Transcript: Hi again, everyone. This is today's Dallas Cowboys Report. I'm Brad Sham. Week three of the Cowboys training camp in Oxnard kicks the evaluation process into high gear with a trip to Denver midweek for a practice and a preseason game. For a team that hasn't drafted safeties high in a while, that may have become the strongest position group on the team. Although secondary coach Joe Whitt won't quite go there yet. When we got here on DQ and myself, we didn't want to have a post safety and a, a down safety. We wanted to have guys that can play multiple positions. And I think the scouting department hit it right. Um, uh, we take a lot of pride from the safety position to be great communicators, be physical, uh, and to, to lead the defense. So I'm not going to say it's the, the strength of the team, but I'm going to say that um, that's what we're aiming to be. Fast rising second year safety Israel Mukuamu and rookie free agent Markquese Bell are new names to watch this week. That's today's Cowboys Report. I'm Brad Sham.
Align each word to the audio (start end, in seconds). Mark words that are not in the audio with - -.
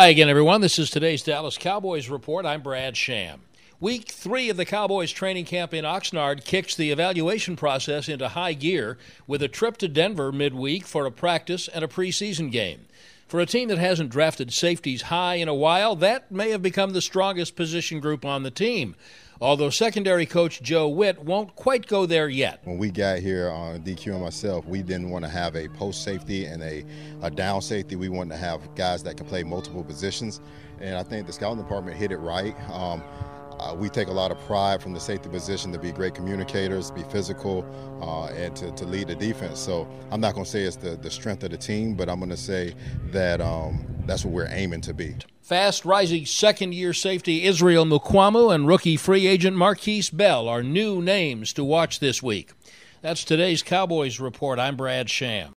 Hi 0.00 0.08
again, 0.08 0.30
everyone. 0.30 0.62
This 0.62 0.78
is 0.78 0.88
today's 0.88 1.22
Dallas 1.22 1.58
Cowboys 1.58 2.08
Report. 2.08 2.46
I'm 2.46 2.62
Brad 2.62 2.96
Sham. 2.96 3.42
Week 3.80 4.08
three 4.08 4.48
of 4.48 4.56
the 4.56 4.64
Cowboys 4.64 5.12
training 5.12 5.44
camp 5.44 5.74
in 5.74 5.84
Oxnard 5.84 6.42
kicks 6.42 6.74
the 6.74 6.90
evaluation 6.90 7.54
process 7.54 8.08
into 8.08 8.28
high 8.28 8.54
gear 8.54 8.96
with 9.26 9.42
a 9.42 9.48
trip 9.48 9.76
to 9.76 9.88
Denver 9.88 10.32
midweek 10.32 10.86
for 10.86 11.04
a 11.04 11.12
practice 11.12 11.68
and 11.68 11.84
a 11.84 11.86
preseason 11.86 12.50
game. 12.50 12.86
For 13.30 13.38
a 13.38 13.46
team 13.46 13.68
that 13.68 13.78
hasn't 13.78 14.10
drafted 14.10 14.52
safeties 14.52 15.02
high 15.02 15.36
in 15.36 15.46
a 15.46 15.54
while, 15.54 15.94
that 15.94 16.32
may 16.32 16.50
have 16.50 16.62
become 16.62 16.90
the 16.90 17.00
strongest 17.00 17.54
position 17.54 18.00
group 18.00 18.24
on 18.24 18.42
the 18.42 18.50
team. 18.50 18.96
Although 19.40 19.70
secondary 19.70 20.26
coach 20.26 20.60
Joe 20.60 20.88
Whitt 20.88 21.22
won't 21.22 21.54
quite 21.54 21.86
go 21.86 22.06
there 22.06 22.28
yet. 22.28 22.58
When 22.64 22.76
we 22.76 22.90
got 22.90 23.20
here 23.20 23.48
on 23.48 23.82
DQ 23.82 24.14
and 24.14 24.22
myself, 24.22 24.66
we 24.66 24.82
didn't 24.82 25.10
want 25.10 25.24
to 25.24 25.30
have 25.30 25.54
a 25.54 25.68
post 25.68 26.02
safety 26.02 26.46
and 26.46 26.60
a, 26.60 26.84
a 27.22 27.30
down 27.30 27.62
safety. 27.62 27.94
We 27.94 28.08
wanted 28.08 28.30
to 28.30 28.38
have 28.38 28.74
guys 28.74 29.04
that 29.04 29.16
can 29.16 29.26
play 29.26 29.44
multiple 29.44 29.84
positions. 29.84 30.40
And 30.80 30.96
I 30.96 31.04
think 31.04 31.28
the 31.28 31.32
scouting 31.32 31.62
department 31.62 31.96
hit 31.96 32.10
it 32.10 32.18
right. 32.18 32.56
Um, 32.68 33.00
uh, 33.60 33.74
we 33.74 33.88
take 33.88 34.08
a 34.08 34.12
lot 34.12 34.30
of 34.30 34.38
pride 34.46 34.82
from 34.82 34.92
the 34.92 35.00
safety 35.00 35.28
position 35.28 35.72
to 35.72 35.78
be 35.78 35.92
great 35.92 36.14
communicators, 36.14 36.90
be 36.90 37.02
physical, 37.04 37.64
uh, 38.00 38.26
and 38.28 38.56
to, 38.56 38.70
to 38.72 38.84
lead 38.86 39.08
the 39.08 39.14
defense. 39.14 39.58
So 39.58 39.86
I'm 40.10 40.20
not 40.20 40.34
going 40.34 40.44
to 40.44 40.50
say 40.50 40.62
it's 40.62 40.76
the, 40.76 40.96
the 40.96 41.10
strength 41.10 41.42
of 41.44 41.50
the 41.50 41.58
team, 41.58 41.94
but 41.94 42.08
I'm 42.08 42.18
going 42.18 42.30
to 42.30 42.36
say 42.36 42.74
that 43.10 43.40
um, 43.40 43.84
that's 44.06 44.24
what 44.24 44.32
we're 44.32 44.48
aiming 44.50 44.80
to 44.82 44.94
be. 44.94 45.14
Fast 45.42 45.84
rising 45.84 46.26
second 46.26 46.74
year 46.74 46.92
safety 46.92 47.44
Israel 47.44 47.84
Mukuamu 47.84 48.54
and 48.54 48.66
rookie 48.66 48.96
free 48.96 49.26
agent 49.26 49.56
Markquese 49.56 50.16
Bell 50.16 50.48
are 50.48 50.62
new 50.62 51.02
names 51.02 51.52
to 51.54 51.64
watch 51.64 52.00
this 52.00 52.22
week. 52.22 52.52
That's 53.02 53.24
today's 53.24 53.62
Cowboys 53.62 54.20
Report. 54.20 54.58
I'm 54.58 54.76
Brad 54.76 55.10
Sham. 55.10 55.54